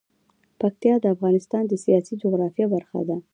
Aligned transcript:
پکتیا 0.59 0.95
د 0.99 1.05
افغانستان 1.15 1.63
د 1.67 1.73
سیاسي 1.85 2.13
جغرافیه 2.23 2.65
برخه 2.73 2.99
ده. 3.09 3.17